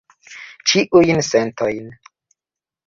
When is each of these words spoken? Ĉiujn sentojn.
Ĉiujn 0.71 1.21
sentojn. 1.29 1.95